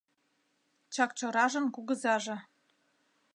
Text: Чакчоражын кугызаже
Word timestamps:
Чакчоражын 0.93 1.65
кугызаже 1.75 2.37